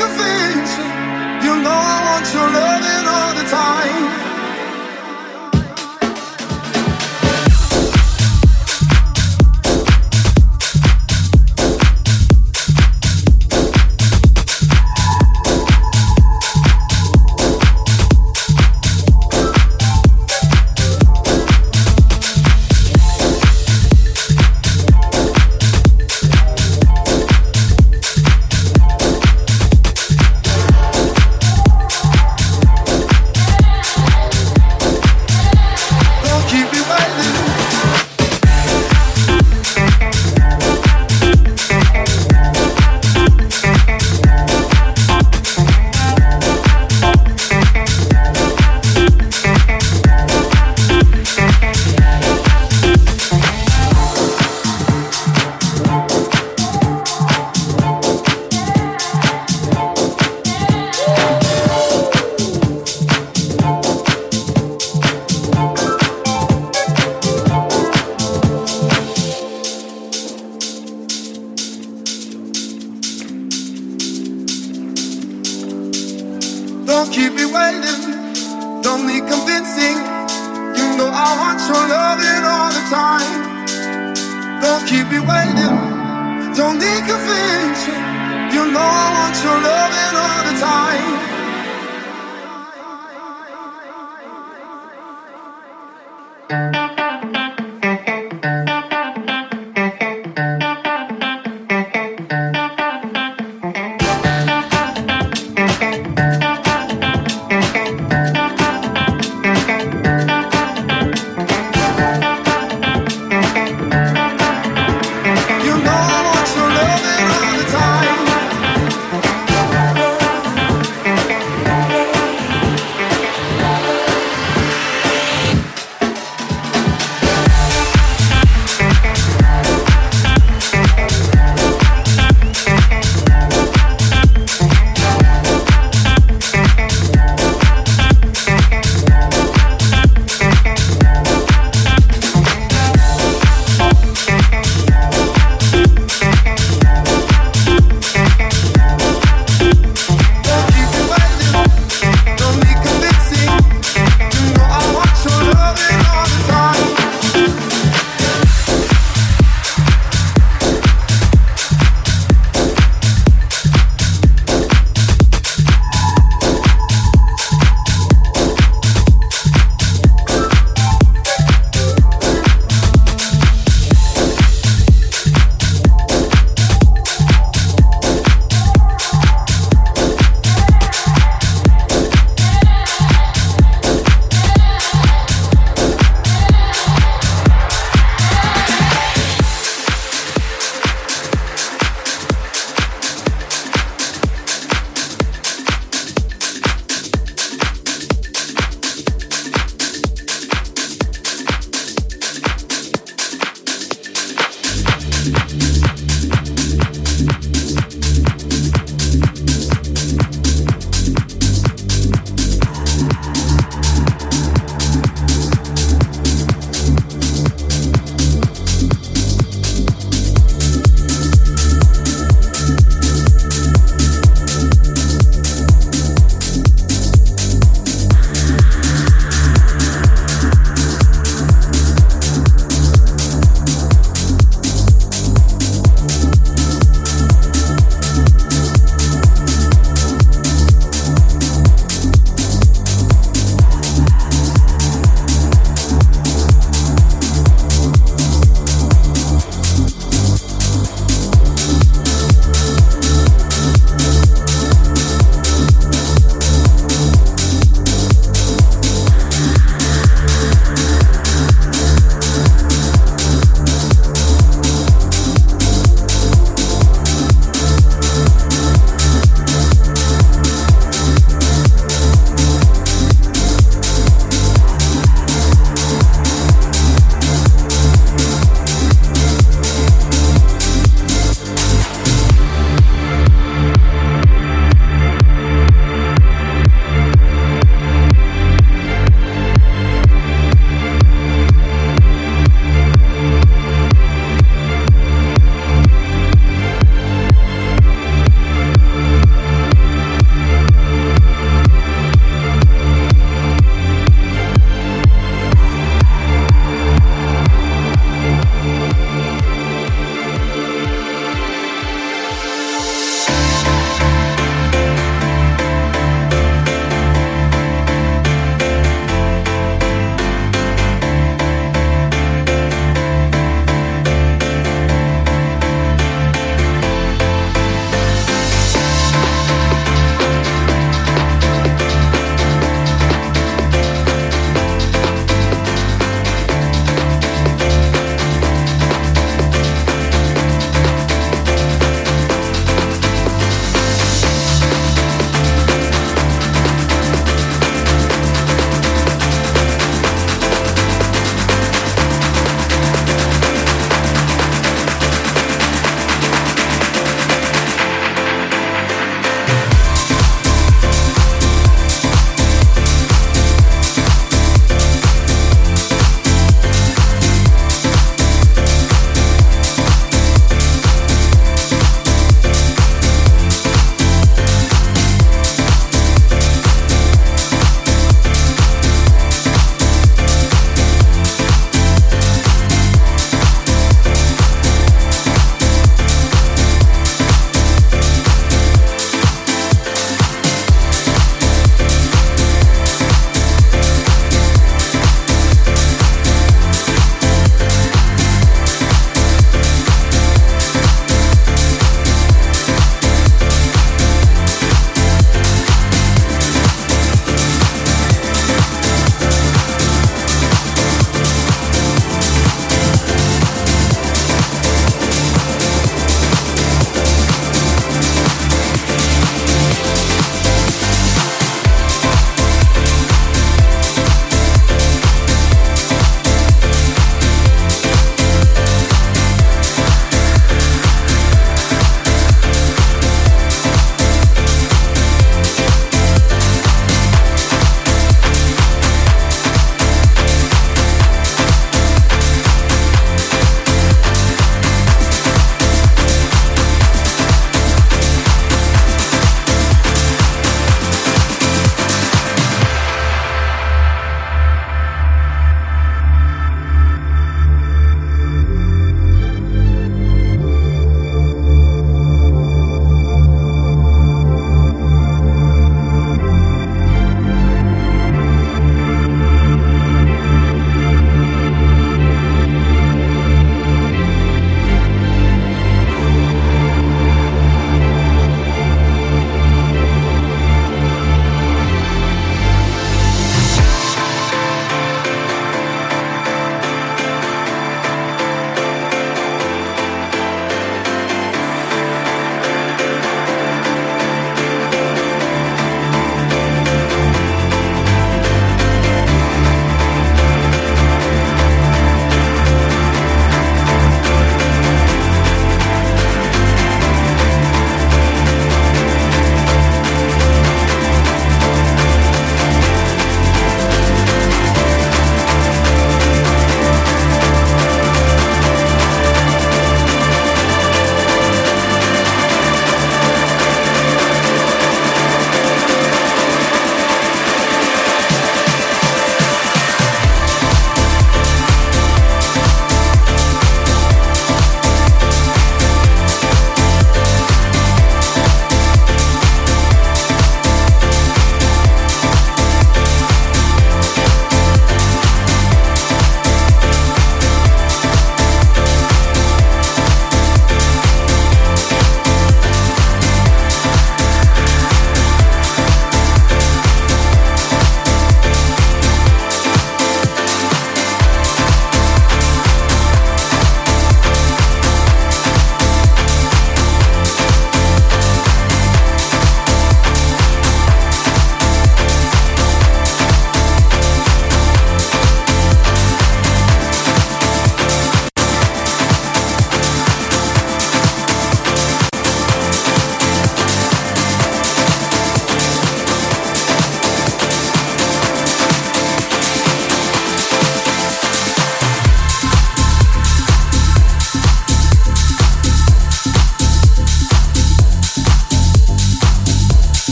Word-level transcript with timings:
convincing. 0.00 0.92
You 1.46 1.54
know 1.64 1.78
I 1.94 1.96
want 2.06 2.26
your 2.34 2.48
loving 2.58 3.06
all 3.16 3.32
the 3.40 3.46
time. 3.50 4.33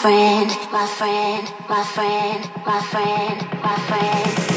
friend, 0.00 0.48
my 0.72 0.86
friend, 0.86 1.52
my 1.68 1.84
friend, 1.84 2.50
my 2.64 2.80
friend, 2.80 3.62
my 3.62 3.76
friend. 3.80 4.49